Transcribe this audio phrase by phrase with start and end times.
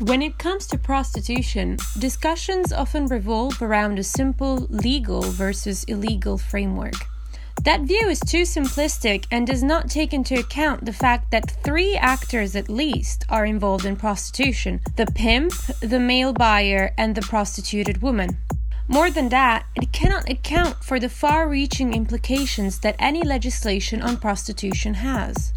[0.00, 6.94] When it comes to prostitution, discussions often revolve around a simple legal versus illegal framework.
[7.64, 11.96] That view is too simplistic and does not take into account the fact that three
[11.96, 18.00] actors at least are involved in prostitution the pimp, the male buyer, and the prostituted
[18.00, 18.38] woman.
[18.88, 24.16] More than that, it cannot account for the far reaching implications that any legislation on
[24.16, 25.52] prostitution has.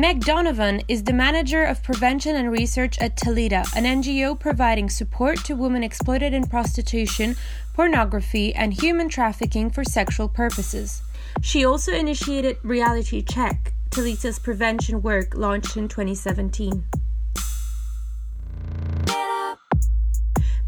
[0.00, 5.44] Meg Donevan is the manager of prevention and research at Talita, an NGO providing support
[5.44, 7.36] to women exploited in prostitution,
[7.74, 11.02] pornography, and human trafficking for sexual purposes.
[11.42, 16.82] She also initiated Reality Check, Talita's prevention work launched in 2017.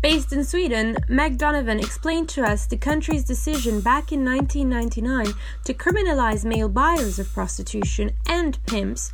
[0.02, 5.72] Based in Sweden, Meg Donevan explained to us the country's decision back in 1999 to
[5.72, 9.12] criminalize male buyers of prostitution and pimps,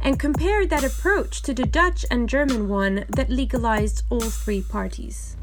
[0.00, 5.36] and compared that approach to the Dutch and German one that legalized all three parties.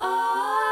[0.00, 0.63] Oh.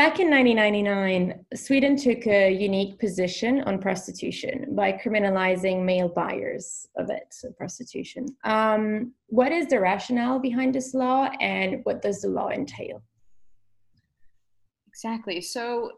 [0.00, 7.10] Back in 1999, Sweden took a unique position on prostitution by criminalizing male buyers of
[7.10, 8.24] it, prostitution.
[8.44, 13.02] Um, what is the rationale behind this law and what does the law entail?
[14.88, 15.42] Exactly.
[15.42, 15.90] So,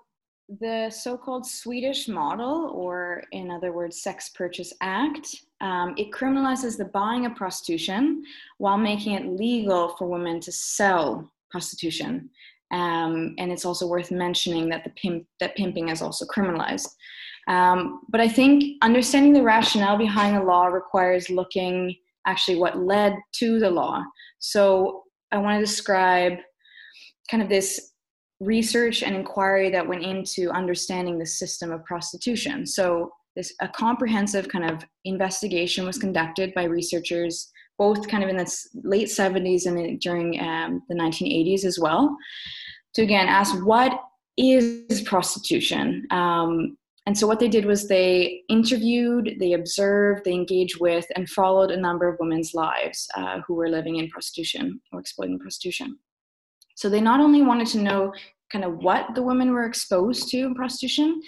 [0.49, 5.29] the so called Swedish model, or in other words, Sex Purchase Act,
[5.61, 8.25] um, it criminalizes the buying of prostitution
[8.59, 12.31] while making it legal for women to sell prostitution.
[12.73, 16.89] Um, and it's also worth mentioning that the pimp that pimping is also criminalized.
[17.49, 21.95] Um, but I think understanding the rationale behind the law requires looking
[22.27, 24.03] actually what led to the law.
[24.39, 26.35] So I want to describe
[27.31, 27.93] kind of this
[28.41, 32.67] research and inquiry that went into understanding the system of prostitution.
[32.67, 37.51] So this a comprehensive kind of investigation was conducted by researchers
[37.83, 38.49] both kind of in the
[38.85, 42.17] late 70s and during um, the 1980s as well
[42.95, 43.93] to again ask what
[44.37, 46.07] is prostitution?
[46.11, 46.77] Um,
[47.07, 51.73] and so what they did was they interviewed they observed they engaged with and followed
[51.73, 55.99] a number of women's lives uh, who were living in prostitution or exploiting prostitution.
[56.77, 58.13] So they not only wanted to know
[58.53, 61.21] kind of what the women were exposed to in prostitution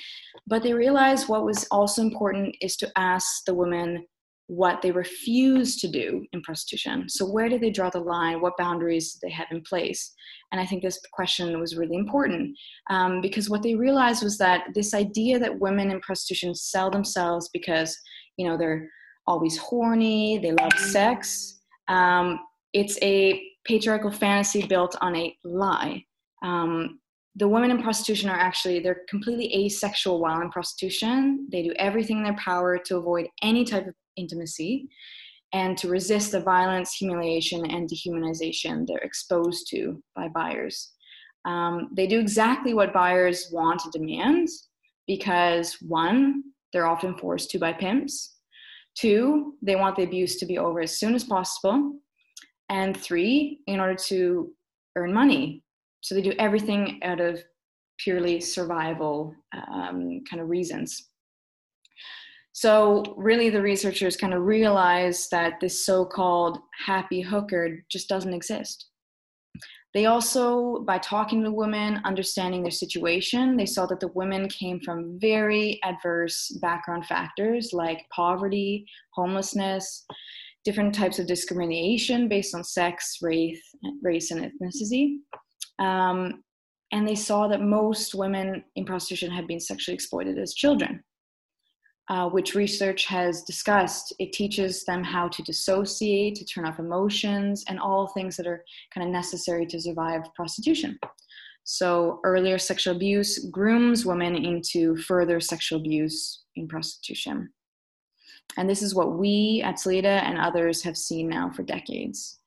[0.47, 4.06] but they realized what was also important is to ask the women
[4.47, 7.09] what they refuse to do in prostitution.
[7.09, 8.41] So, where do they draw the line?
[8.41, 10.12] What boundaries do they have in place?
[10.53, 12.56] And I think this question was really important
[12.91, 17.49] um, because what they realized was that this idea that women in prostitution sell themselves
[17.53, 17.97] because,
[18.37, 18.88] you know, they're
[19.27, 22.38] always horny, they love sex, um,
[22.75, 26.05] it's a patriarchal fantasy built on a lie.
[26.43, 27.00] Um,
[27.37, 32.19] the women in prostitution are actually they're completely asexual while in prostitution they do everything
[32.19, 34.88] in their power to avoid any type of intimacy
[35.52, 40.92] and to resist the violence, humiliation, and dehumanization they're exposed to by buyers.
[41.44, 44.48] Um, they do exactly what buyers want and demand
[45.06, 46.42] because one,
[46.72, 48.36] they're often forced to by pimps.
[48.97, 51.98] Two, they want the abuse to be over as soon as possible.
[52.69, 54.50] And three, in order to
[54.96, 55.62] earn money.
[56.00, 57.42] So they do everything out of
[57.98, 61.10] purely survival um, kind of reasons.
[62.64, 68.32] So, really, the researchers kind of realized that this so called happy hooker just doesn't
[68.32, 68.86] exist.
[69.92, 74.80] They also, by talking to women, understanding their situation, they saw that the women came
[74.80, 80.06] from very adverse background factors like poverty, homelessness,
[80.64, 83.60] different types of discrimination based on sex, race,
[84.02, 85.16] race and ethnicity.
[85.84, 86.42] Um,
[86.92, 91.03] and they saw that most women in prostitution had been sexually exploited as children
[92.09, 97.65] uh, which research has discussed, it teaches them how to dissociate, to turn off emotions,
[97.69, 100.98] and all things that are kind of necessary to survive prostitution.
[101.64, 107.50] So, earlier sexual abuse grooms women into further sexual abuse in prostitution.
[108.58, 112.38] And this is what we at Talita and others have seen now for decades.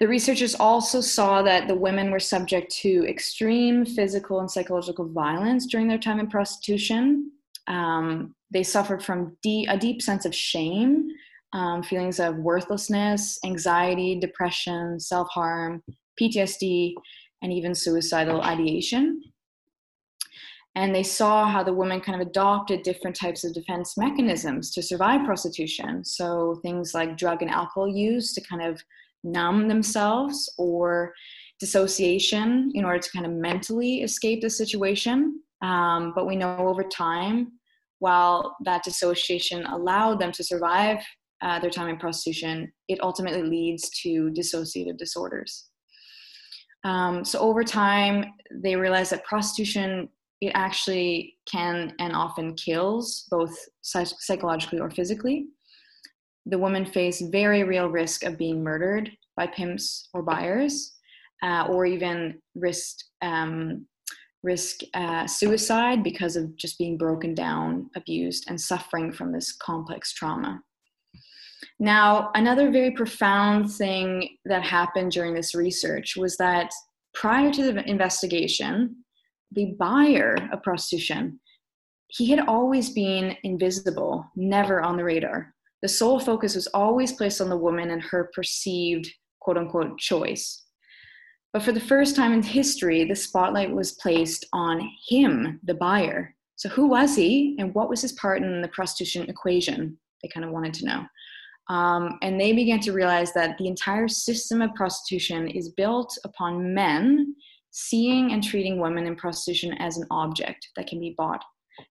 [0.00, 5.66] The researchers also saw that the women were subject to extreme physical and psychological violence
[5.66, 7.32] during their time in prostitution,
[7.68, 11.08] um, they suffered from a deep sense of shame,
[11.52, 15.82] um, feelings of worthlessness, anxiety, depression, self harm,
[16.20, 16.94] PTSD,
[17.42, 19.22] and even suicidal ideation.
[20.74, 24.82] And they saw how the women kind of adopted different types of defense mechanisms to
[24.82, 26.04] survive prostitution.
[26.04, 28.80] So things like drug and alcohol use to kind of
[29.24, 31.12] numb themselves, or
[31.58, 35.40] dissociation in order to kind of mentally escape the situation.
[35.60, 37.57] Um, but we know over time
[37.98, 40.98] while that dissociation allowed them to survive
[41.42, 45.66] uh, their time in prostitution, it ultimately leads to dissociative disorders.
[46.84, 50.08] Um, so over time, they realize that prostitution
[50.40, 55.46] it actually can and often kills both psychologically or physically.
[56.46, 60.94] The women face very real risk of being murdered by pimps or buyers,
[61.42, 63.86] uh, or even risk um,
[64.52, 70.12] risk uh, suicide because of just being broken down, abused, and suffering from this complex
[70.12, 70.62] trauma.
[71.78, 74.08] Now, another very profound thing
[74.50, 76.70] that happened during this research was that
[77.12, 79.04] prior to the investigation,
[79.52, 81.40] the buyer of prostitution,
[82.08, 85.54] he had always been invisible, never on the radar.
[85.82, 89.06] The sole focus was always placed on the woman and her perceived
[89.40, 90.64] quote unquote choice.
[91.58, 96.36] But for the first time in history, the spotlight was placed on him, the buyer.
[96.54, 99.98] So, who was he and what was his part in the prostitution equation?
[100.22, 101.06] They kind of wanted to know.
[101.68, 106.74] Um, and they began to realize that the entire system of prostitution is built upon
[106.74, 107.34] men
[107.72, 111.42] seeing and treating women in prostitution as an object that can be bought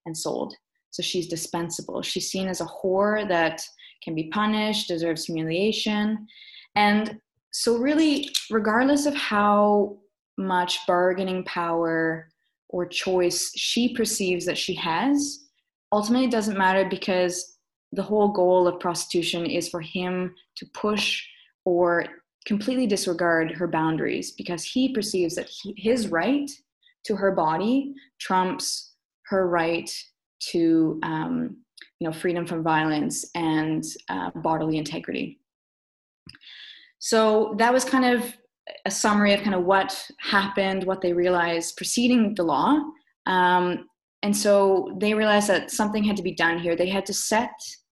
[0.06, 0.56] and sold.
[0.92, 2.02] So she's dispensable.
[2.04, 3.62] She's seen as a whore that
[4.02, 6.26] can be punished, deserves humiliation.
[6.78, 7.20] And
[7.60, 9.98] so, really, regardless of how
[10.38, 12.30] much bargaining power
[12.70, 15.48] or choice she perceives that she has,
[15.92, 17.58] ultimately it doesn't matter because
[17.94, 21.26] the whole goal of prostitution is for him to push
[21.66, 22.06] or
[22.46, 26.52] completely disregard her boundaries because he perceives that he, his right
[27.06, 28.94] to her body trumps
[29.26, 29.90] her right
[30.52, 31.58] to um,
[32.00, 35.40] you know freedom from violence and uh, bodily integrity
[37.00, 38.34] so that was kind of
[38.86, 42.80] a summary of kind of what happened what they realized preceding the law
[43.26, 43.86] um,
[44.24, 47.52] and so they realized that something had to be done here they had to set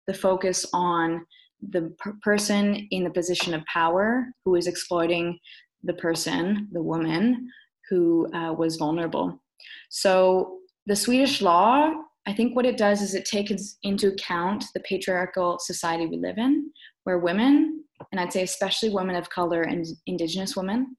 [0.07, 1.25] the focus on
[1.71, 5.39] the per- person in the position of power who is exploiting
[5.83, 7.49] the person, the woman,
[7.89, 9.41] who uh, was vulnerable.
[9.89, 11.91] So the Swedish law,
[12.25, 16.37] I think what it does is it takes into account the patriarchal society we live
[16.37, 16.71] in,
[17.03, 20.95] where women, and I'd say especially women of color and indigenous women,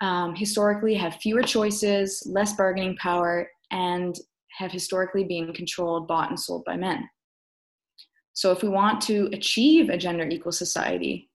[0.00, 4.16] um, historically have fewer choices, less bargaining power, and
[4.58, 7.08] have historically been controlled, bought, and sold by men.
[8.32, 11.28] So if we want to achieve a gender equal society,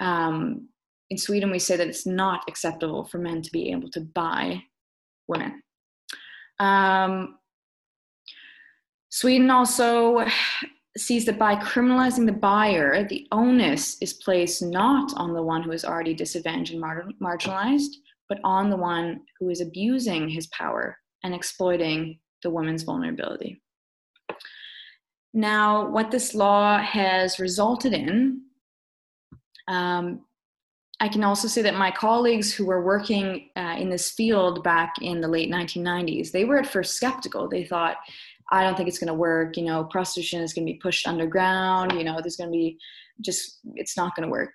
[0.00, 0.68] um,
[1.10, 4.62] in Sweden we say that it's not acceptable for men to be able to buy
[5.26, 5.62] women.
[6.58, 7.38] Um,
[9.10, 10.24] Sweden also
[10.98, 15.72] sees that by criminalizing the buyer, the onus is placed not on the one who
[15.72, 17.90] is already disadvantaged and mar- marginalized,
[18.28, 23.60] but on the one who is abusing his power and exploiting the woman's vulnerability.
[25.34, 28.42] Now, what this law has resulted in,
[29.68, 30.24] um,
[31.00, 34.94] I can also say that my colleagues who were working uh, in this field back
[35.00, 37.48] in the late 1990s, they were at first skeptical.
[37.48, 37.96] They thought,
[38.50, 39.56] I don't think it's going to work.
[39.56, 41.92] You know, prostitution is going to be pushed underground.
[41.92, 42.78] You know, there's going to be
[43.20, 44.52] just, it's not going to work.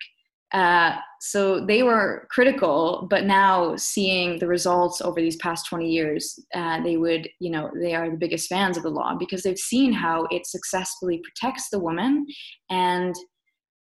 [0.52, 6.38] Uh, so they were critical, but now seeing the results over these past 20 years,
[6.54, 9.58] uh, they would, you know, they are the biggest fans of the law because they've
[9.58, 12.24] seen how it successfully protects the woman.
[12.70, 13.16] And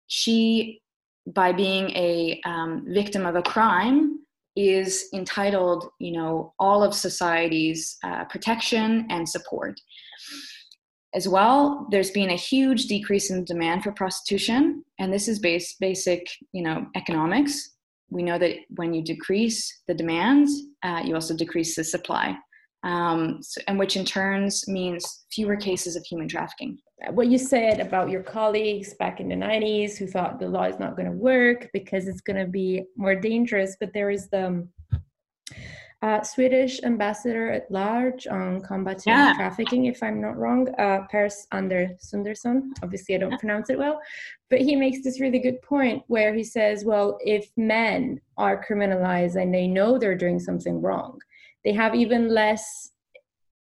[0.05, 0.79] she,
[1.25, 4.19] by being a um, victim of a crime,
[4.59, 9.79] is entitled, you know, all of society's uh, protection and support.
[11.15, 15.75] As well there's been a huge decrease in demand for prostitution and this is base,
[15.79, 17.75] basic you know economics.
[18.11, 20.49] We know that when you decrease the demand
[20.83, 22.37] uh, you also decrease the supply
[22.83, 26.77] um, so, and which in turns means fewer cases of human trafficking
[27.11, 30.79] what you said about your colleagues back in the 90s who thought the law is
[30.79, 34.67] not going to work because it's going to be more dangerous but there is the
[36.01, 39.33] uh, Swedish ambassador at large on combating yeah.
[39.35, 42.71] trafficking, if I'm not wrong, uh, Pers Ander Sunderson.
[42.81, 43.99] Obviously, I don't pronounce it well,
[44.49, 49.35] but he makes this really good point where he says, well, if men are criminalized
[49.35, 51.19] and they know they're doing something wrong,
[51.63, 52.91] they have even less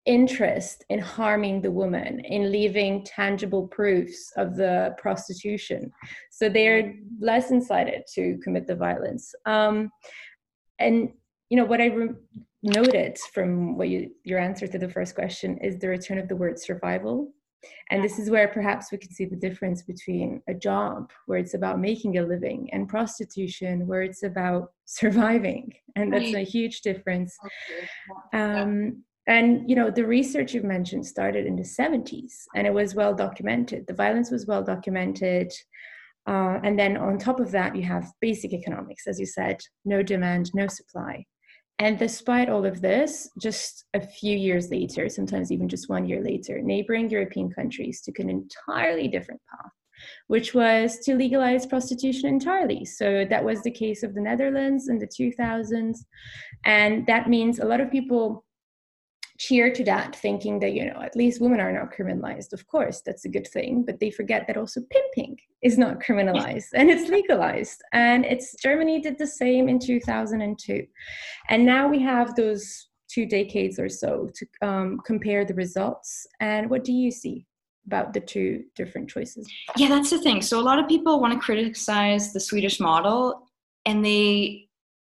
[0.05, 5.91] interest in harming the woman, in leaving tangible proofs of the prostitution.
[6.31, 9.34] So they're less incited to commit the violence.
[9.46, 9.91] Um,
[10.79, 11.10] and
[11.50, 12.15] you know what I re-
[12.63, 16.36] noted from what you, your answer to the first question is the return of the
[16.36, 17.31] word survival.
[17.89, 21.53] And this is where perhaps we can see the difference between a job where it's
[21.53, 25.73] about making a living and prostitution where it's about surviving.
[25.95, 27.37] And that's a huge difference.
[28.33, 32.95] Um, and you know the research you've mentioned started in the 70s and it was
[32.95, 33.85] well documented.
[33.85, 35.51] The violence was well documented.
[36.27, 40.03] Uh, and then on top of that you have basic economics as you said no
[40.03, 41.25] demand no supply
[41.79, 46.24] and despite all of this just a few years later sometimes even just one year
[46.24, 49.71] later neighboring european countries took an entirely different path
[50.27, 52.86] which was to legalize prostitution entirely.
[52.86, 55.98] So that was the case of the Netherlands in the 2000s.
[56.65, 58.45] And that means a lot of people
[59.39, 62.51] cheer to that, thinking that, you know, at least women are not criminalized.
[62.51, 66.67] Of course, that's a good thing, but they forget that also pimping is not criminalized
[66.74, 67.81] and it's legalized.
[67.93, 70.86] And it's Germany did the same in 2002.
[71.50, 76.27] And now we have those two decades or so to um, compare the results.
[76.39, 77.46] And what do you see?
[77.88, 79.50] about the two different choices?
[79.75, 80.43] Yeah, that's the thing.
[80.43, 83.48] So a lot of people want to criticize the Swedish model
[83.84, 84.67] and they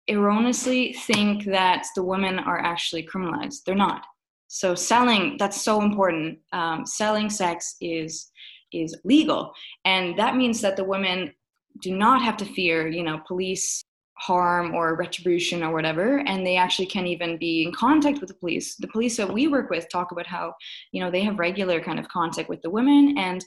[0.09, 3.63] erroneously think that the women are actually criminalized.
[3.65, 4.05] They're not.
[4.47, 6.39] So selling, that's so important.
[6.53, 8.31] Um, selling sex is
[8.71, 9.53] is legal,
[9.85, 11.33] and that means that the women
[11.81, 13.83] do not have to fear, you know, police
[14.17, 18.35] harm or retribution or whatever and they actually can even be in contact with the
[18.35, 20.53] police the police that we work with talk about how
[20.93, 23.43] you know they have regular kind of contact with the women and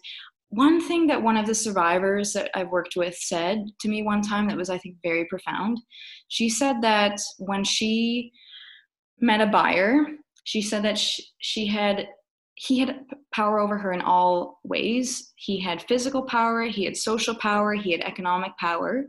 [0.50, 4.23] one thing that one of the survivors that I've worked with said to me one
[4.23, 5.78] time that was, I think, very profound.
[6.28, 8.33] She said that when she
[9.21, 10.07] met a buyer,
[10.49, 12.09] she said that she, she had
[12.55, 15.33] he had power over her in all ways.
[15.37, 19.05] He had physical power, he had social power, he had economic power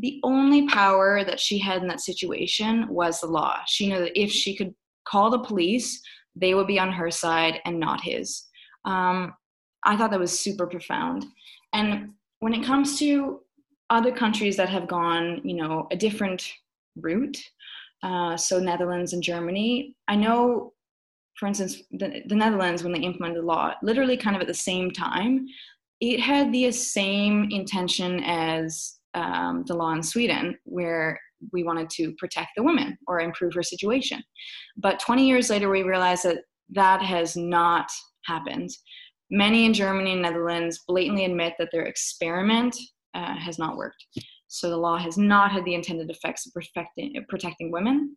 [0.00, 3.58] the only power that she had in that situation was the law.
[3.66, 4.74] She knew that if she could
[5.06, 6.00] call the police,
[6.34, 8.46] they would be on her side and not his.
[8.86, 9.34] Um,
[9.84, 11.26] I thought that was super profound.
[11.74, 13.40] And when it comes to
[13.90, 16.50] other countries that have gone, you know, a different
[16.96, 17.38] route,
[18.02, 20.72] uh, so Netherlands and Germany, I know,
[21.38, 24.54] for instance, the, the Netherlands, when they implemented the law, literally kind of at the
[24.54, 25.46] same time,
[26.00, 31.20] it had the same intention as um, the law in Sweden, where
[31.52, 34.22] we wanted to protect the woman or improve her situation.
[34.76, 36.38] But 20 years later, we realized that
[36.70, 37.90] that has not
[38.26, 38.70] happened.
[39.30, 42.76] Many in Germany and Netherlands blatantly admit that their experiment
[43.14, 44.04] uh, has not worked.
[44.52, 48.16] So the law has not had the intended effects of protecting, protecting women.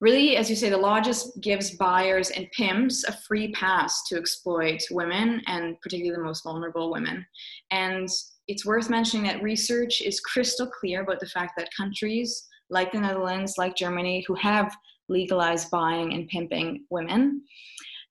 [0.00, 4.16] Really, as you say, the law just gives buyers and pimps a free pass to
[4.16, 7.26] exploit women and particularly the most vulnerable women.
[7.72, 8.08] And
[8.46, 13.00] it's worth mentioning that research is crystal clear about the fact that countries like the
[13.00, 14.74] Netherlands, like Germany, who have
[15.08, 17.42] legalized buying and pimping women,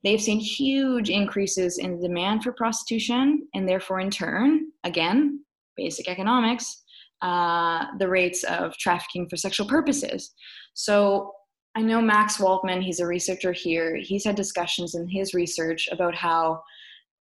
[0.04, 5.46] they've seen huge increases in the demand for prostitution, and therefore, in turn, again,
[5.78, 6.84] basic economics,
[7.22, 10.32] uh, the rates of trafficking for sexual purposes.
[10.74, 11.34] So
[11.76, 16.16] I know Max Waltman, he's a researcher here, he's had discussions in his research about
[16.16, 16.62] how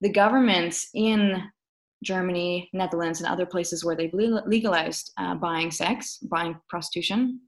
[0.01, 1.44] the governments in
[2.03, 7.41] Germany, Netherlands, and other places where they've legalized uh, buying sex, buying prostitution,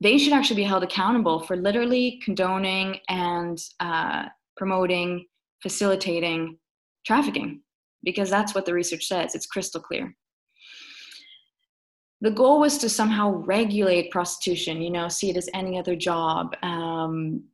[0.00, 4.26] they should actually be held accountable for literally condoning and uh,
[4.56, 5.26] promoting,
[5.62, 6.58] facilitating
[7.06, 7.60] trafficking,
[8.02, 9.34] because that's what the research says.
[9.34, 10.14] It's crystal clear.
[12.24, 16.56] The goal was to somehow regulate prostitution, you know, see it as any other job,
[16.62, 17.44] um,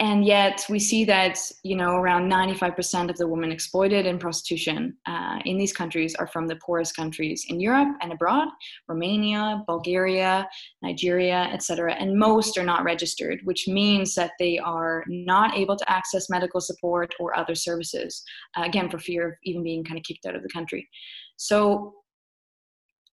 [0.00, 4.96] and yet we see that you know around 95% of the women exploited in prostitution
[5.06, 8.48] uh, in these countries are from the poorest countries in europe and abroad
[8.88, 10.46] romania bulgaria
[10.82, 15.90] nigeria etc and most are not registered which means that they are not able to
[15.90, 18.22] access medical support or other services
[18.58, 20.86] uh, again for fear of even being kind of kicked out of the country.
[21.36, 21.94] So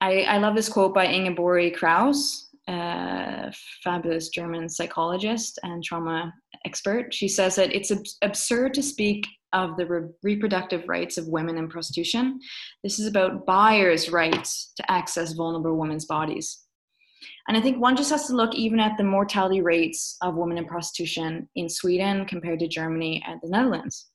[0.04, 3.54] I, I love this quote by Ingeborg Kraus, a
[3.86, 6.34] fabulous German psychologist and trauma
[6.66, 7.14] expert.
[7.14, 11.58] She says that it's ab- absurd to speak of the re- reproductive rights of women
[11.58, 12.38] in prostitution.
[12.84, 16.66] This is about buyers' rights to access vulnerable women's bodies.
[17.48, 20.58] And I think one just has to look even at the mortality rates of women
[20.58, 24.10] in prostitution in Sweden compared to Germany and the Netherlands.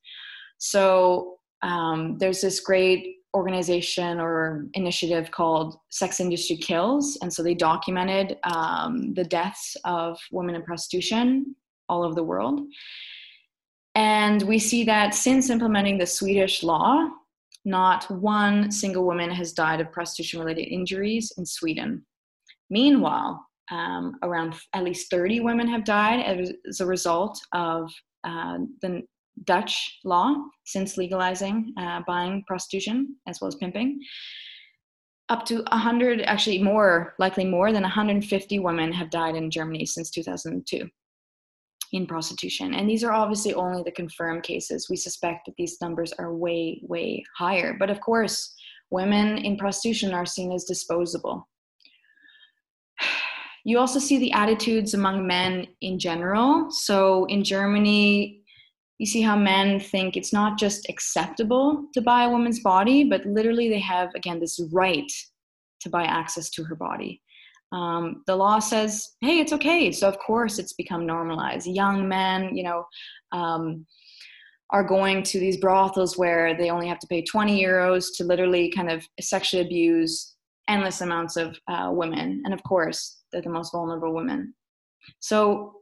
[0.59, 7.19] So um, there's this great organization or initiative called Sex Industry Kills.
[7.21, 11.55] And so they documented um, the deaths of women in prostitution
[11.89, 12.61] all over the world.
[13.95, 17.09] And we see that since implementing the Swedish law,
[17.65, 22.05] not one single woman has died of prostitution related injuries in Sweden.
[22.71, 26.25] Meanwhile, um, around at least 30 women have died
[26.67, 27.93] as a result of
[28.25, 29.03] uh, the
[29.45, 34.01] Dutch law since legalizing uh, buying prostitution as well as pimping.
[35.31, 40.11] Up to 100, actually more, likely more than 150 women have died in Germany since
[40.11, 40.89] 2002.
[41.93, 42.75] in prostitution.
[42.75, 44.89] And these are obviously only the confirmed cases.
[44.91, 47.77] We suspect that these numbers are way, way higher.
[47.79, 48.55] But of course,
[48.91, 51.49] women in prostitution are seen as disposable.
[53.65, 56.71] You also see the attitudes among men in general.
[56.71, 58.41] So in Germany,
[58.99, 63.25] you see how men think it's not just acceptable to buy a woman's body, but
[63.25, 65.11] literally they have, again, this right
[65.81, 67.23] to buy access to her body.
[67.71, 69.93] Um, the law says, hey, it's okay.
[69.93, 71.67] So, of course, it's become normalized.
[71.67, 72.85] Young men, you know,
[73.33, 73.87] um,
[74.71, 78.71] are going to these brothels where they only have to pay 20 euros to literally
[78.71, 80.35] kind of sexually abuse
[80.69, 82.43] endless amounts of uh, women.
[82.45, 84.55] And of course, they're the most vulnerable women.
[85.21, 85.75] So,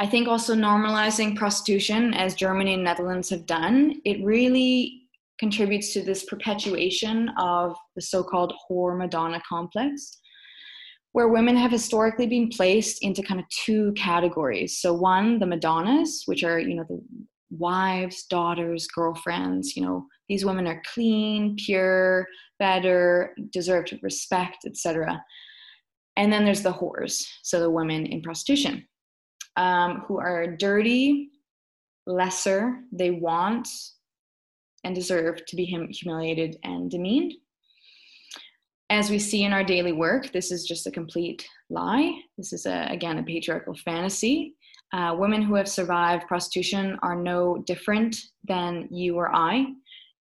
[0.00, 5.02] I think also normalizing prostitution, as Germany and Netherlands have done, it really
[5.38, 10.18] contributes to this perpetuation of the so-called whore Madonna complex,
[11.12, 14.78] where women have historically been placed into kind of two categories.
[14.78, 17.02] So one, the Madonnas, which are you know the
[17.50, 19.76] wives, daughters, girlfriends.
[19.76, 22.26] You know these women are clean, pure,
[22.58, 25.22] better, deserve respect, etc.
[26.16, 28.86] And then there's the whores, so the women in prostitution
[29.60, 31.28] um, who are dirty,
[32.06, 33.68] lesser, they want
[34.84, 37.34] and deserve to be hum- humiliated and demeaned.
[38.88, 42.10] As we see in our daily work, this is just a complete lie.
[42.38, 44.54] This is, a, again, a patriarchal fantasy.
[44.94, 48.16] Uh, women who have survived prostitution are no different
[48.48, 49.66] than you or I,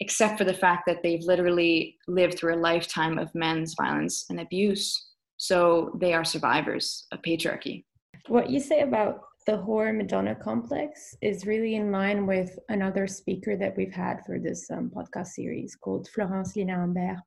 [0.02, 4.42] except for the fact that they've literally lived through a lifetime of men's violence and
[4.42, 5.12] abuse.
[5.38, 7.86] So they are survivors of patriarchy.
[8.28, 13.58] What you say about the whore Madonna complex is really in line with another speaker
[13.58, 17.18] that we've had for this um, podcast series called Florence Lina Ambert.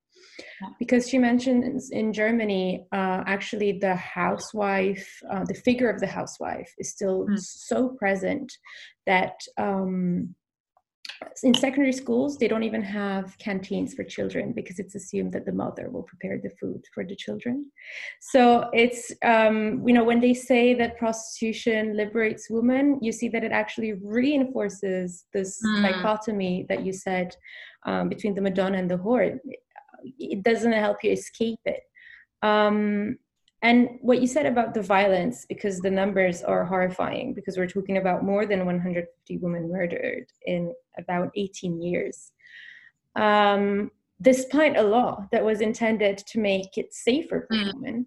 [0.78, 6.72] Because she mentions in Germany, uh, actually, the housewife, uh, the figure of the housewife
[6.78, 7.36] is still mm.
[7.40, 8.52] so present
[9.04, 10.32] that um,
[11.42, 15.52] in secondary schools they don't even have canteens for children because it's assumed that the
[15.52, 17.70] mother will prepare the food for the children.
[18.20, 23.44] So it's um, you know when they say that prostitution liberates women you see that
[23.44, 25.82] it actually reinforces this mm.
[25.82, 27.34] dichotomy that you said
[27.86, 29.38] um, between the madonna and the whore.
[30.18, 31.82] It doesn't help you escape it.
[32.42, 33.18] Um,
[33.62, 37.96] and what you said about the violence, because the numbers are horrifying, because we're talking
[37.96, 42.32] about more than 150 women murdered in about 18 years,
[43.14, 47.72] um, despite a law that was intended to make it safer for mm.
[47.74, 48.06] women.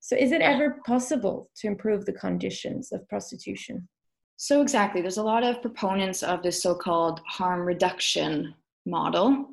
[0.00, 3.88] So, is it ever possible to improve the conditions of prostitution?
[4.36, 5.02] So, exactly.
[5.02, 8.54] There's a lot of proponents of this so called harm reduction
[8.86, 9.50] model,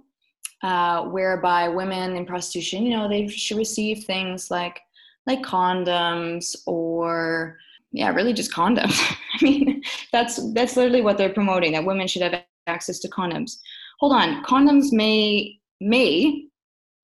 [0.64, 4.80] uh, whereby women in prostitution, you know, they should receive things like
[5.26, 7.58] like condoms or
[7.92, 9.00] yeah really just condoms.
[9.34, 9.82] I mean
[10.12, 13.58] that's that's literally what they're promoting that women should have access to condoms.
[14.00, 16.46] Hold on condoms may may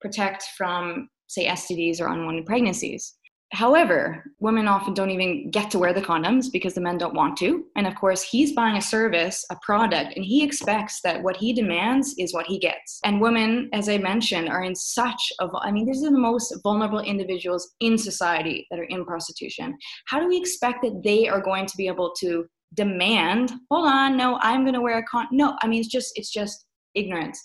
[0.01, 3.15] protect from say stds or unwanted pregnancies
[3.51, 7.35] However, women often don't even get to wear the condoms because the men don't want
[7.37, 7.65] to.
[7.75, 11.51] And of course, he's buying a service, a product, and he expects that what he
[11.51, 12.99] demands is what he gets.
[13.03, 16.53] And women, as I mentioned, are in such a, I mean, these are the most
[16.61, 19.75] vulnerable individuals in society that are in prostitution.
[20.05, 24.15] How do we expect that they are going to be able to demand, hold on,
[24.15, 27.43] no, I'm going to wear a con, no, I mean, it's just, it's just ignorance.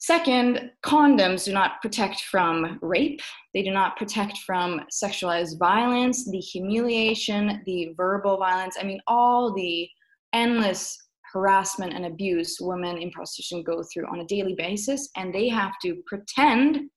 [0.00, 3.20] Second, condoms do not protect from rape.
[3.52, 8.76] They do not protect from sexualized violence, the humiliation, the verbal violence.
[8.80, 9.88] I mean, all the
[10.32, 10.96] endless
[11.32, 15.10] harassment and abuse women in prostitution go through on a daily basis.
[15.16, 16.90] And they have to pretend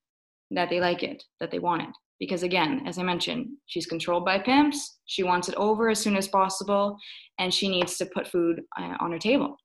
[0.52, 1.88] that they like it, that they want it.
[2.20, 4.98] Because again, as I mentioned, she's controlled by pimps.
[5.06, 6.96] She wants it over as soon as possible,
[7.40, 9.56] and she needs to put food uh, on her table.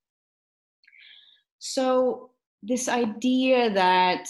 [1.59, 2.31] So,
[2.63, 4.27] this idea that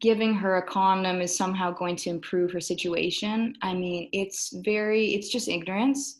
[0.00, 5.14] giving her a condom is somehow going to improve her situation i mean it's very
[5.14, 6.18] it's just ignorance.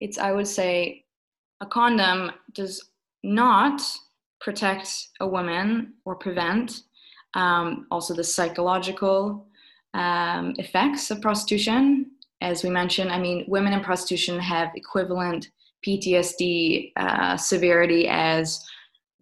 [0.00, 1.04] It's i would say
[1.60, 2.90] a condom does
[3.22, 3.82] not
[4.40, 6.82] protect a woman or prevent
[7.34, 9.46] um, also the psychological
[9.94, 12.10] um, effects of prostitution.
[12.40, 15.50] As we mentioned i mean women in prostitution have equivalent
[15.86, 18.62] ptsd uh, severity as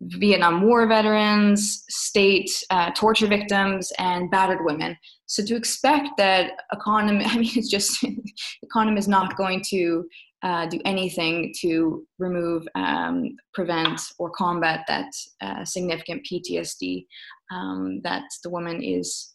[0.01, 4.97] Vietnam War veterans, state uh, torture victims, and battered women.
[5.27, 8.05] So to expect that economy, I mean, it's just
[8.63, 10.05] economy is not going to
[10.43, 17.07] uh, do anything to remove, um, prevent, or combat that uh, significant PTSD
[17.51, 19.33] um, that the woman is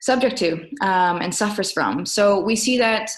[0.00, 2.04] subject to um, and suffers from.
[2.04, 3.10] So we see that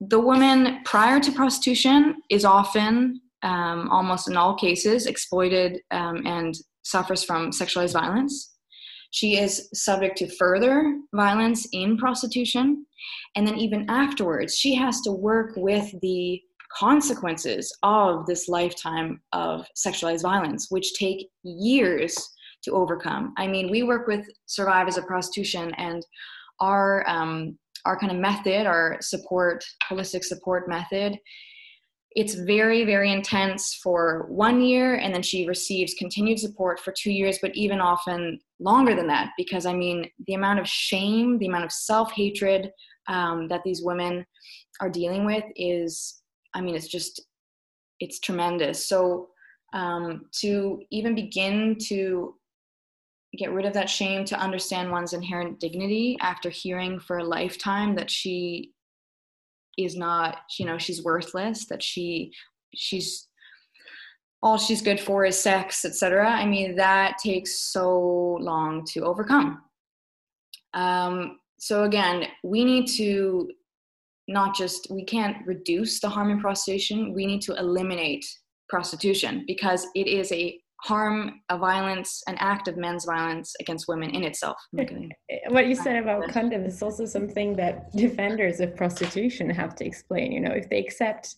[0.00, 6.54] the woman prior to prostitution is often, um, almost in all cases, exploited um, and
[6.82, 8.54] suffers from sexualized violence.
[9.10, 12.86] She is subject to further violence in prostitution.
[13.34, 16.40] And then, even afterwards, she has to work with the
[16.76, 22.16] consequences of this lifetime of sexualized violence, which take years
[22.64, 23.32] to overcome.
[23.36, 26.04] I mean, we work with survivors of prostitution, and
[26.60, 31.16] our um, our kind of method, our support, holistic support method,
[32.16, 37.12] it's very, very intense for one year, and then she receives continued support for two
[37.12, 41.46] years, but even often longer than that, because I mean, the amount of shame, the
[41.46, 42.72] amount of self hatred
[43.06, 44.24] um, that these women
[44.80, 46.22] are dealing with is,
[46.54, 47.22] I mean, it's just,
[48.00, 48.88] it's tremendous.
[48.88, 49.28] So
[49.74, 52.34] um, to even begin to
[53.36, 57.94] get rid of that shame to understand one's inherent dignity after hearing for a lifetime
[57.96, 58.72] that she
[59.76, 62.32] is not you know she's worthless that she
[62.74, 63.28] she's
[64.42, 69.62] all she's good for is sex etc i mean that takes so long to overcome.
[70.74, 73.50] Um, so again we need to
[74.28, 78.26] not just we can't reduce the harm in prostitution we need to eliminate
[78.68, 84.10] prostitution because it is a harm, a violence, an act of men's violence against women
[84.10, 84.56] in itself.
[85.48, 90.32] what you said about condoms is also something that defenders of prostitution have to explain.
[90.32, 91.36] You know, if they accept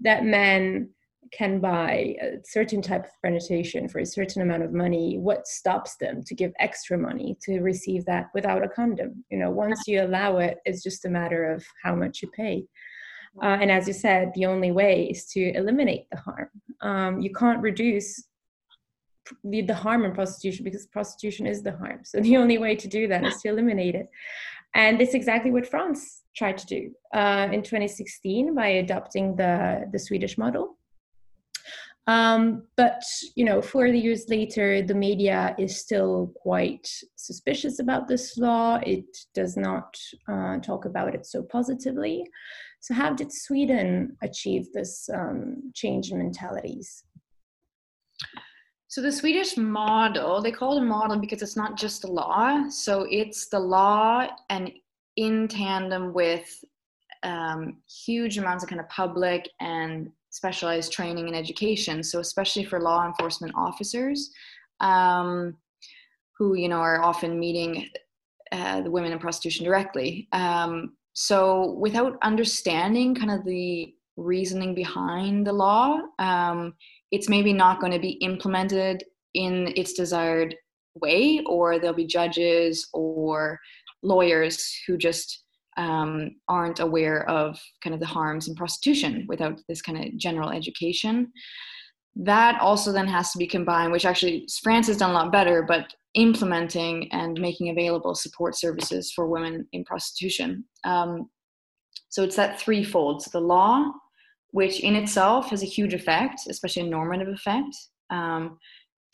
[0.00, 0.90] that men
[1.30, 5.96] can buy a certain type of penetration for a certain amount of money, what stops
[5.96, 9.24] them to give extra money to receive that without a condom?
[9.30, 12.64] You know, once you allow it, it's just a matter of how much you pay.
[13.42, 16.48] Uh, and as you said, the only way is to eliminate the harm.
[16.80, 18.24] Um, you can't reduce
[19.44, 22.00] the, the harm in prostitution because prostitution is the harm.
[22.04, 24.08] So the only way to do that is to eliminate it.
[24.74, 29.98] And it's exactly what France tried to do uh, in 2016 by adopting the, the
[29.98, 30.76] Swedish model.
[32.06, 33.02] Um, but
[33.36, 38.76] you know, four years later, the media is still quite suspicious about this law.
[38.76, 39.94] It does not
[40.26, 42.24] uh, talk about it so positively.
[42.80, 47.04] So, how did Sweden achieve this um, change in mentalities?
[48.90, 52.68] So the Swedish model, they call it a model because it's not just a law.
[52.70, 54.72] So it's the law and
[55.16, 56.64] in tandem with
[57.22, 62.02] um, huge amounts of kind of public and specialized training and education.
[62.02, 64.30] So especially for law enforcement officers
[64.80, 65.56] um,
[66.38, 67.88] who, you know, are often meeting
[68.52, 70.28] uh, the women in prostitution directly.
[70.32, 76.74] Um, so without understanding kind of the reasoning behind the law, um,
[77.10, 80.54] it's maybe not going to be implemented in its desired
[80.94, 83.58] way, or there'll be judges or
[84.02, 85.44] lawyers who just
[85.76, 90.50] um, aren't aware of kind of the harms in prostitution without this kind of general
[90.50, 91.32] education.
[92.16, 95.62] That also then has to be combined, which actually France has done a lot better,
[95.62, 100.64] but implementing and making available support services for women in prostitution.
[100.84, 101.30] Um,
[102.08, 103.92] so it's that threefold: so the law,
[104.50, 107.76] which in itself has a huge effect, especially a normative effect,
[108.10, 108.58] um,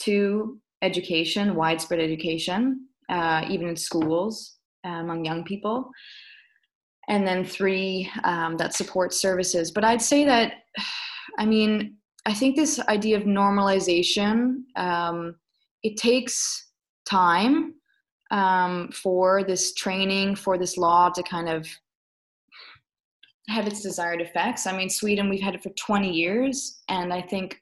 [0.01, 5.91] to education, widespread education, uh, even in schools uh, among young people.
[7.09, 9.71] And then three, um, that support services.
[9.71, 10.53] But I'd say that,
[11.39, 15.35] I mean, I think this idea of normalization, um,
[15.83, 16.69] it takes
[17.07, 17.75] time
[18.31, 21.67] um, for this training, for this law to kind of
[23.49, 24.67] have its desired effects.
[24.67, 27.61] I mean, Sweden, we've had it for 20 years, and I think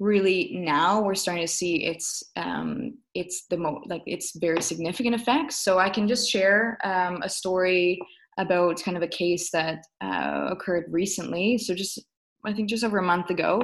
[0.00, 5.14] really now we're starting to see its um, it's the mo like it's very significant
[5.14, 5.64] effects.
[5.64, 8.00] So I can just share um, a story
[8.38, 11.58] about kind of a case that uh, occurred recently.
[11.58, 12.00] So just
[12.44, 13.62] I think just over a month ago,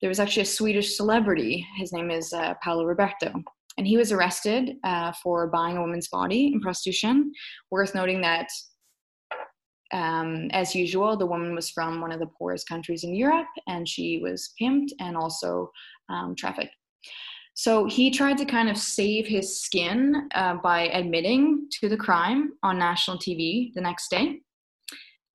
[0.00, 1.66] there was actually a Swedish celebrity.
[1.76, 3.32] His name is uh, Paolo Roberto.
[3.78, 7.32] And he was arrested uh, for buying a woman's body in prostitution.
[7.70, 8.48] Worth noting that
[9.92, 13.88] um, as usual, the woman was from one of the poorest countries in Europe and
[13.88, 15.70] she was pimped and also
[16.08, 16.74] um, trafficked.
[17.54, 22.52] So he tried to kind of save his skin uh, by admitting to the crime
[22.62, 24.40] on national TV the next day.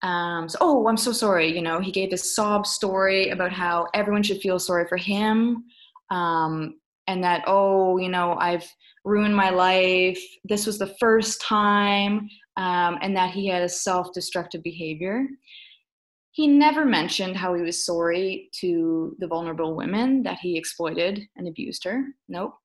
[0.02, 1.54] Um, so, oh, I'm so sorry.
[1.54, 5.66] You know, he gave this sob story about how everyone should feel sorry for him.
[6.12, 8.68] Um, and that, oh, you know, I've
[9.06, 10.20] ruined my life.
[10.44, 15.26] This was the first time um, and that he had a self destructive behavior.
[16.32, 21.48] He never mentioned how he was sorry to the vulnerable women that he exploited and
[21.48, 22.04] abused her.
[22.28, 22.56] Nope.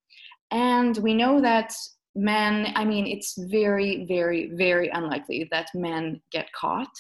[0.51, 1.73] And we know that
[2.17, 6.91] men, I mean, it's very, very, very unlikely that men get caught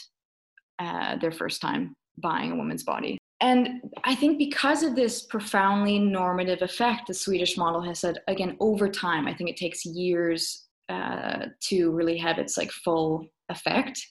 [0.79, 3.19] uh, their first time buying a woman's body.
[3.41, 8.57] And I think because of this profoundly normative effect, the Swedish model has said, again,
[8.61, 14.07] over time, I think it takes years uh, to really have its like full effect.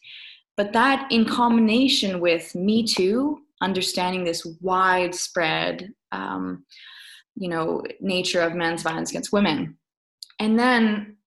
[0.58, 6.66] But that in combination with Me Too, understanding this widespread, um,
[7.36, 9.78] you know, nature of men's violence against women,
[10.40, 11.18] and then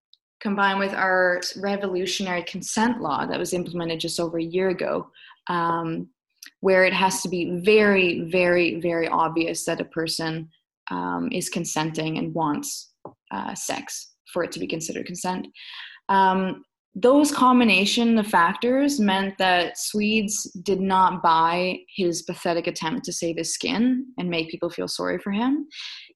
[0.40, 5.08] combined with our revolutionary consent law that was implemented just over a year ago,
[5.46, 6.08] um,
[6.62, 10.48] where it has to be very, very, very obvious that a person
[10.92, 12.92] um, is consenting and wants
[13.32, 15.48] uh, sex for it to be considered consent.
[16.08, 23.12] Um, those combination of factors meant that Swedes did not buy his pathetic attempt to
[23.12, 25.66] save his skin and make people feel sorry for him.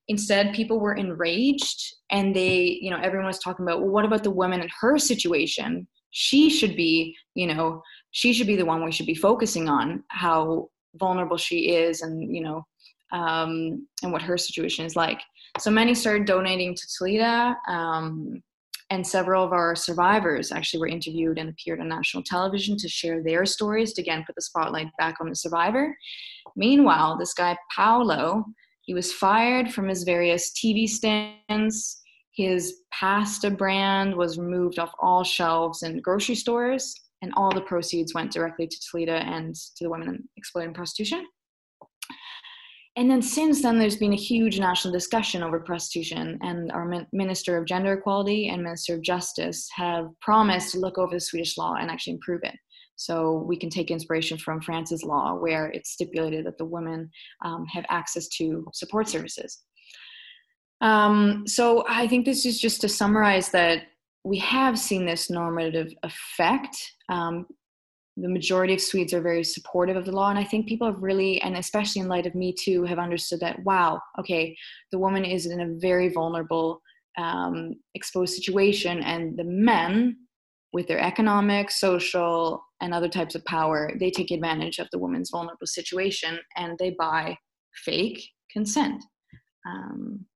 [0.07, 1.83] Instead, people were enraged
[2.13, 4.97] and they, you know, everyone was talking about, well, what about the woman in her
[4.97, 5.89] situation?
[6.19, 10.03] She should be, you know, she should be the one we should be focusing on
[10.09, 12.65] how vulnerable she is and you know
[13.13, 15.21] um, and what her situation is like.
[15.59, 18.43] So many started donating to Talita um,
[18.89, 23.23] and several of our survivors actually were interviewed and appeared on national television to share
[23.23, 25.95] their stories to again put the spotlight back on the survivor.
[26.57, 28.43] Meanwhile this guy paolo
[28.81, 32.01] he was fired from his various tv stands
[32.37, 38.15] his pasta brand was removed off all shelves in grocery stores and all the proceeds
[38.15, 41.27] went directly to Talita and to the women exploited in prostitution.
[42.97, 47.59] And then since then, there's been a huge national discussion over prostitution, and our Minister
[47.59, 51.75] of Gender Equality and Minister of Justice have promised to look over the Swedish law
[51.75, 52.55] and actually improve it.
[52.97, 57.11] So we can take inspiration from France's law, where it's stipulated that the women
[57.45, 59.63] um, have access to support services.
[60.81, 63.85] Um, so I think this is just to summarize that
[64.25, 66.77] we have seen this normative effect.
[67.09, 67.47] Um,
[68.17, 71.03] the majority of Swedes are very supportive of the law, and I think people have
[71.03, 74.57] really, and especially in light of Me Too, have understood that wow, okay,
[74.91, 76.81] the woman is in a very vulnerable,
[77.19, 80.17] um, exposed situation, and the men,
[80.73, 85.31] with their economic, social, and other types of power, they take advantage of the woman's
[85.31, 87.37] vulnerable situation and they buy
[87.85, 89.03] fake consent.
[89.67, 90.27] Um,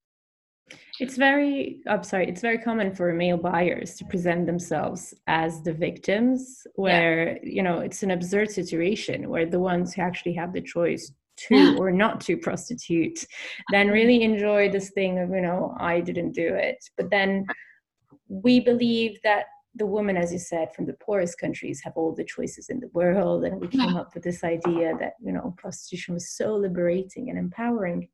[0.98, 5.72] it's very, I'm sorry, it's very common for male buyers to present themselves as the
[5.72, 7.50] victims, where, yeah.
[7.56, 11.12] you know, it's an absurd situation where the ones who actually have the choice
[11.48, 13.24] to or not to prostitute
[13.70, 16.84] then really enjoy this thing of, you know, I didn't do it.
[16.96, 17.46] But then
[18.28, 22.24] we believe that the women, as you said, from the poorest countries have all the
[22.24, 23.44] choices in the world.
[23.44, 27.38] And we came up with this idea that, you know, prostitution was so liberating and
[27.38, 28.08] empowering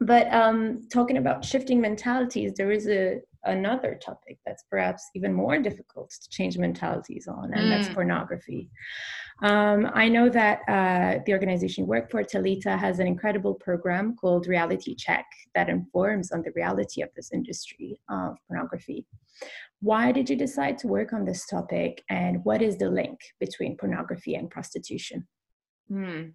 [0.00, 5.58] but um, talking about shifting mentalities, there is a another topic that's perhaps even more
[5.58, 7.70] difficult to change mentalities on, and mm.
[7.70, 8.68] that's pornography.
[9.42, 14.16] Um, I know that uh, the organization you work for, Talita, has an incredible program
[14.16, 19.06] called Reality Check that informs on the reality of this industry of pornography.
[19.80, 23.76] Why did you decide to work on this topic, and what is the link between
[23.76, 25.26] pornography and prostitution?
[25.90, 26.32] Mm.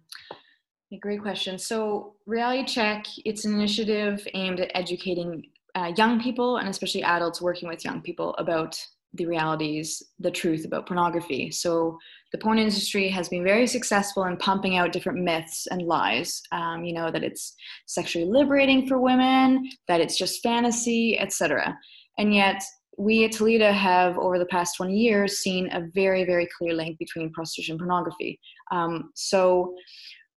[1.00, 1.58] Great question.
[1.58, 7.40] So, Reality Check, it's an initiative aimed at educating uh, young people and especially adults
[7.40, 8.78] working with young people about
[9.14, 11.50] the realities, the truth about pornography.
[11.50, 11.98] So,
[12.32, 16.42] the porn industry has been very successful in pumping out different myths and lies.
[16.52, 17.54] Um, you know that it's
[17.86, 21.74] sexually liberating for women, that it's just fantasy, etc.
[22.18, 22.62] And yet,
[22.98, 26.98] we at Talita have, over the past 20 years, seen a very, very clear link
[26.98, 28.38] between prostitution and pornography.
[28.70, 29.74] Um, so,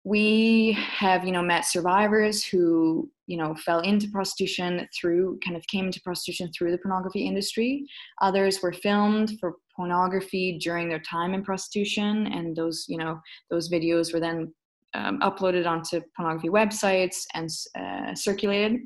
[0.04, 5.66] we have you know met survivors who you know fell into prostitution through kind of
[5.66, 7.86] came into prostitution through the pornography industry.
[8.20, 13.18] Others were filmed for pornography during their time in prostitution and those you know
[13.50, 14.52] those videos were then
[14.92, 18.80] um, uploaded onto pornography websites and uh, circulated.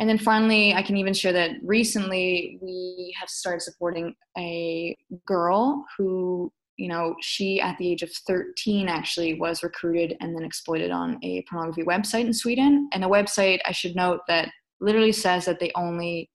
[0.00, 5.86] And then finally i can even share that recently we have started supporting a girl
[5.96, 10.90] who you know, she at the age of 13 actually was recruited and then exploited
[10.90, 12.88] on a pornography website in Sweden.
[12.92, 16.30] And the website, I should note that literally says that they only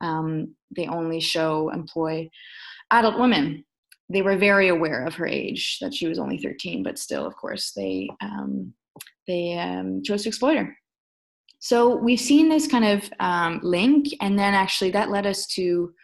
[0.00, 2.28] um, they only show employ
[2.90, 3.64] adult women.
[4.10, 7.34] They were very aware of her age, that she was only 13, but still, of
[7.36, 8.74] course, they um,
[9.26, 10.76] they um, chose to exploit her.
[11.58, 15.94] So we've seen this kind of um, link, and then actually that led us to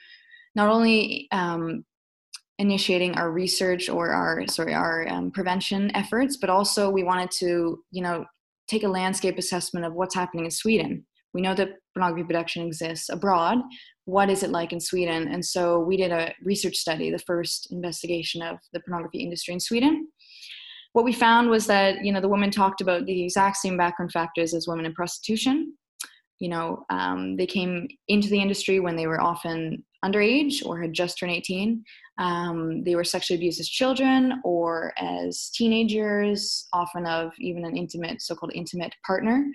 [0.54, 1.84] not only um,
[2.60, 7.82] initiating our research or our sorry our um, prevention efforts but also we wanted to
[7.90, 8.24] you know
[8.70, 11.04] take a landscape assessment of what's happening in sweden.
[11.34, 13.58] We know that pornography production exists abroad.
[14.04, 15.28] What is it like in sweden?
[15.28, 19.60] And so we did a research study the first investigation of the pornography industry in
[19.60, 20.08] sweden.
[20.92, 24.12] What we found was that you know the women talked about the exact same background
[24.12, 25.74] factors as women in prostitution
[26.40, 30.92] you know um, they came into the industry when they were often underage or had
[30.92, 31.84] just turned 18
[32.20, 38.20] um, they were sexually abused as children or as teenagers often of even an intimate
[38.20, 39.46] so-called intimate partner.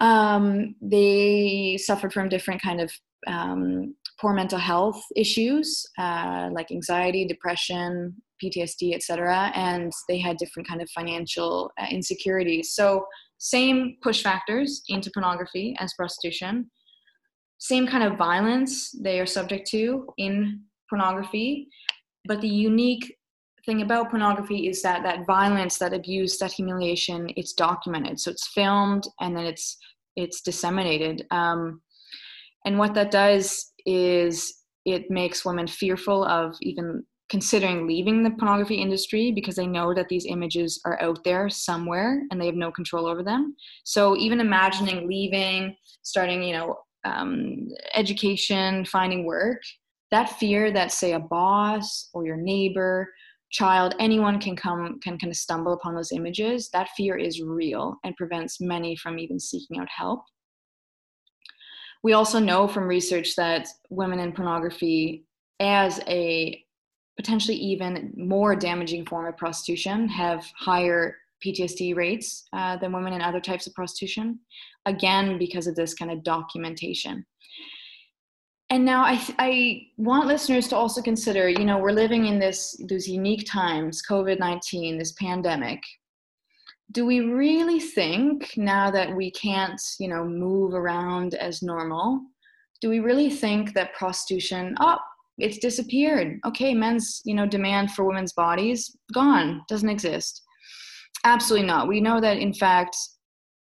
[0.00, 2.92] Um, they suffered from different kind of
[3.28, 10.68] um, poor mental health issues uh, like anxiety depression ptsd etc and they had different
[10.68, 12.72] kind of financial uh, insecurities.
[12.72, 13.06] So
[13.42, 16.70] same push factors into pornography as prostitution.
[17.58, 21.66] Same kind of violence they are subject to in pornography.
[22.24, 23.16] But the unique
[23.66, 28.20] thing about pornography is that that violence that abuse that humiliation it's documented.
[28.20, 29.76] So it's filmed and then it's
[30.14, 31.26] it's disseminated.
[31.32, 31.82] Um,
[32.64, 38.74] and what that does is it makes women fearful of even considering leaving the pornography
[38.74, 42.70] industry because they know that these images are out there somewhere and they have no
[42.70, 43.56] control over them.
[43.84, 49.62] So even imagining leaving, starting, you know, um, education, finding work,
[50.10, 53.08] that fear that say a boss or your neighbor,
[53.50, 56.68] child, anyone can come can kind of stumble upon those images.
[56.74, 60.20] That fear is real and prevents many from even seeking out help.
[62.02, 65.24] We also know from research that women in pornography
[65.60, 66.61] as a
[67.16, 73.20] potentially even more damaging form of prostitution have higher PTSD rates uh, than women in
[73.20, 74.38] other types of prostitution,
[74.86, 77.26] again, because of this kind of documentation.
[78.70, 82.74] And now I, I want listeners to also consider, you know, we're living in this
[82.88, 85.82] these unique times, COVID-19, this pandemic.
[86.92, 92.22] Do we really think now that we can't, you know, move around as normal,
[92.80, 94.98] do we really think that prostitution, oh,
[95.42, 96.38] it's disappeared.
[96.46, 100.42] Okay men's you know demand for women's bodies gone doesn't exist.
[101.24, 101.88] Absolutely not.
[101.88, 102.96] We know that in fact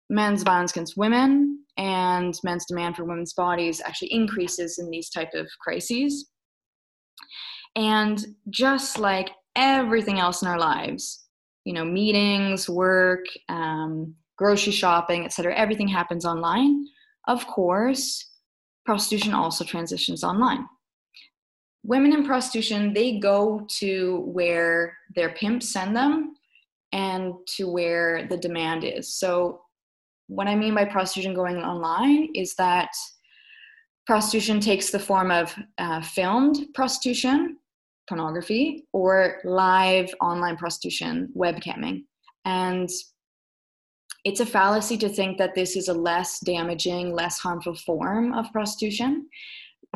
[0.10, 5.32] men's violence against women and men's demand for women's bodies actually increases in these type
[5.34, 6.30] of crises.
[7.76, 11.26] And just like everything else in our lives
[11.66, 16.86] you know meetings work um, grocery shopping etc everything happens online.
[17.28, 18.30] Of course
[18.86, 20.68] prostitution also transitions online
[21.84, 26.36] women in prostitution they go to where their pimps send them
[26.92, 29.14] and to where the demand is.
[29.16, 29.62] So
[30.28, 32.90] what i mean by prostitution going online is that
[34.08, 37.58] prostitution takes the form of uh, filmed prostitution
[38.08, 42.04] pornography or live online prostitution webcamming.
[42.46, 42.90] And
[44.26, 48.52] it's a fallacy to think that this is a less damaging less harmful form of
[48.52, 49.28] prostitution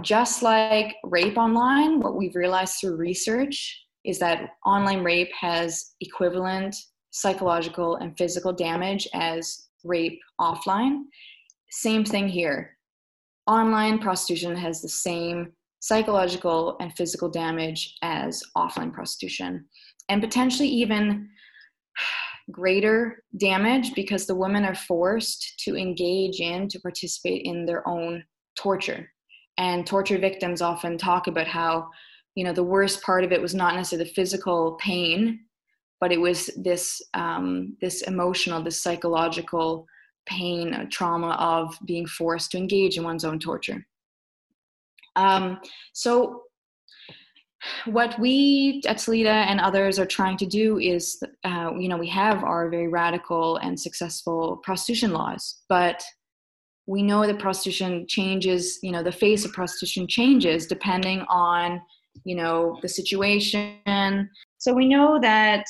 [0.01, 6.75] just like rape online, what we've realized through research is that online rape has equivalent
[7.11, 11.01] psychological and physical damage as rape offline.
[11.71, 12.77] Same thing here.
[13.47, 19.65] Online prostitution has the same psychological and physical damage as offline prostitution,
[20.09, 21.29] and potentially even
[22.51, 28.23] greater damage because the women are forced to engage in, to participate in their own
[28.57, 29.09] torture
[29.57, 31.89] and torture victims often talk about how
[32.35, 35.39] you know the worst part of it was not necessarily the physical pain
[35.99, 39.87] but it was this um, this emotional this psychological
[40.27, 43.85] pain trauma of being forced to engage in one's own torture.
[45.15, 45.59] Um,
[45.93, 46.43] so
[47.85, 52.07] what we at Talita and others are trying to do is, uh, you know, we
[52.09, 56.03] have our very radical and successful prostitution laws, but
[56.87, 61.81] we know that prostitution changes you know the face of prostitution changes depending on
[62.23, 64.29] you know the situation.
[64.57, 65.65] So we know that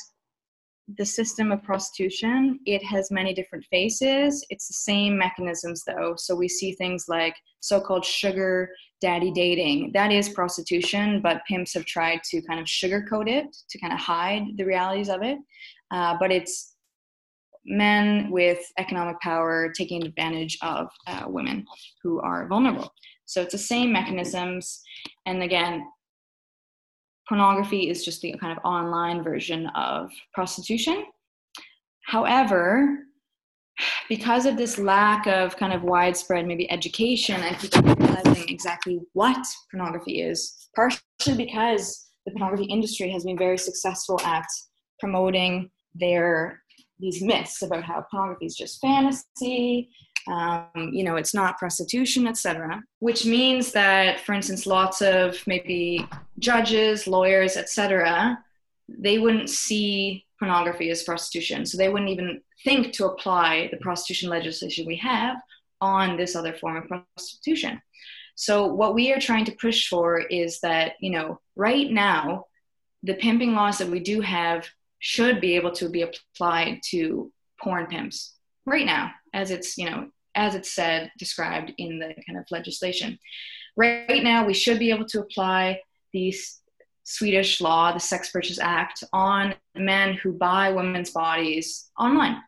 [0.97, 4.45] the system of prostitution it has many different faces.
[4.49, 6.13] It's the same mechanisms though.
[6.15, 8.69] So we see things like so-called sugar
[9.01, 9.91] daddy dating.
[9.93, 13.99] That is prostitution but pimps have tried to kind of sugarcoat it to kind of
[13.99, 15.37] hide the realities of it.
[15.91, 16.76] Uh, but it's
[17.67, 21.65] men with economic power taking advantage of uh, women
[22.01, 22.91] who are vulnerable.
[23.25, 24.81] So it's the same mechanisms.
[25.25, 25.85] And again,
[27.27, 31.05] pornography is just the kind of online version of prostitution.
[32.05, 32.99] However,
[34.09, 39.45] because of this lack of kind of widespread maybe education and people realizing exactly what
[39.69, 41.01] pornography is, partially
[41.35, 44.45] because the pornography industry has been very successful at
[44.99, 46.61] promoting their
[46.99, 49.89] these myths about how pornography is just fantasy
[50.27, 56.07] um, you know it's not prostitution etc which means that for instance lots of maybe
[56.39, 58.37] judges lawyers etc
[58.87, 61.65] they wouldn't see pornography as prostitution.
[61.65, 65.37] So they wouldn't even think to apply the prostitution legislation we have
[65.81, 67.81] on this other form of prostitution.
[68.35, 72.45] So what we are trying to push for is that, you know, right now,
[73.03, 74.67] the pimping laws that we do have
[74.99, 77.31] should be able to be applied to
[77.61, 78.35] porn pimps
[78.65, 83.17] right now, as it's, you know, as it's said, described in the kind of legislation.
[83.75, 85.81] Right now, we should be able to apply
[86.13, 86.61] these
[87.03, 92.41] Swedish law, the Sex Purchase Act, on men who buy women's bodies online.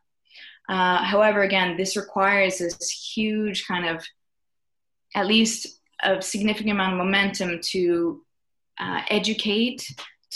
[0.68, 4.06] Uh, however, again, this requires this huge kind of,
[5.16, 8.22] at least a significant amount of momentum to
[8.80, 9.88] uh, educate,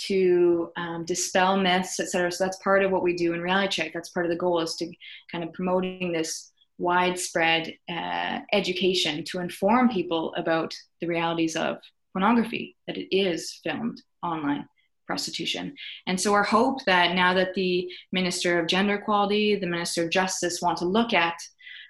[0.07, 2.31] to um, dispel myths, et cetera.
[2.31, 3.91] So that's part of what we do in Reality Check.
[3.93, 4.91] That's part of the goal is to
[5.31, 11.77] kind of promoting this widespread uh, education to inform people about the realities of
[12.11, 14.67] pornography, that it is filmed online
[15.05, 15.75] prostitution.
[16.07, 20.09] And so our hope that now that the Minister of Gender Equality, the Minister of
[20.09, 21.35] Justice want to look at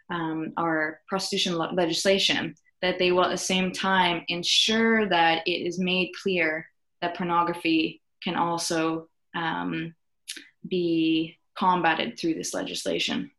[0.09, 5.65] um, our prostitution le- legislation, that they will at the same time ensure that it
[5.65, 6.67] is made clear
[7.03, 9.93] that pornography can also um,
[10.67, 13.29] be combated through this legislation.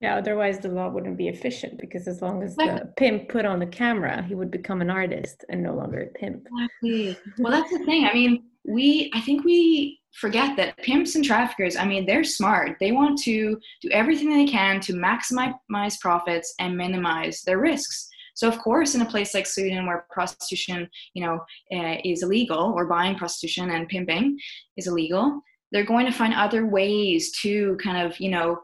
[0.00, 3.58] Yeah, otherwise the law wouldn't be efficient because as long as the pimp put on
[3.58, 6.46] the camera, he would become an artist and no longer a pimp.
[6.46, 7.18] Exactly.
[7.38, 8.06] Well, that's the thing.
[8.06, 12.78] I mean, we, I think we forget that pimps and traffickers, I mean, they're smart.
[12.80, 18.08] They want to do everything they can to maximize profits and minimize their risks.
[18.40, 21.40] So, of course, in a place like Sweden, where prostitution, you know,
[21.76, 24.38] uh, is illegal, or buying prostitution and pimping
[24.78, 28.58] is illegal, they're going to find other ways to kind of, you know,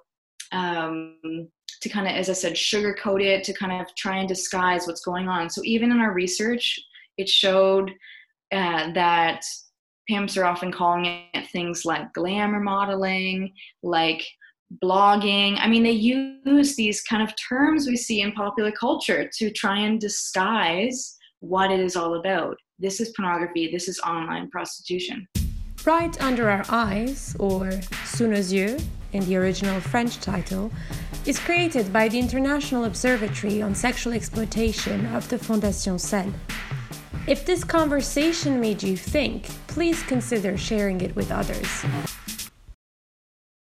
[0.53, 1.18] um,
[1.83, 5.05] to kind of, as I said, sugarcoat it, to kind of try and disguise what's
[5.05, 5.51] going on.
[5.51, 6.81] So even in our research,
[7.18, 7.91] it showed
[8.53, 9.43] uh, that
[10.09, 11.05] pimps are often calling
[11.35, 13.53] it things like glamour modeling,
[13.83, 14.24] like
[14.83, 15.57] blogging.
[15.59, 19.79] I mean, they use these kind of terms we see in popular culture to try
[19.79, 22.57] and disguise what it is all about.
[22.79, 25.27] This is pornography, this is online prostitution.
[25.85, 27.71] Right Under Our Eyes, or
[28.05, 28.79] Sous nos yeux
[29.12, 30.73] in the original French title,
[31.27, 36.35] is created by the International Observatory on Sexual Exploitation of the Fondation Scelles.
[37.27, 41.85] If this conversation made you think, please consider sharing it with others.